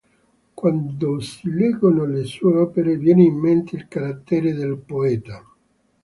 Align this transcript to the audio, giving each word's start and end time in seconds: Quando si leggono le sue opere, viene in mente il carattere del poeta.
Quando 0.55 1.19
si 1.19 1.51
leggono 1.51 2.05
le 2.05 2.23
sue 2.23 2.57
opere, 2.57 2.97
viene 2.97 3.21
in 3.21 3.35
mente 3.35 3.75
il 3.75 3.87
carattere 3.87 4.51
del 4.51 4.75
poeta. 4.79 5.45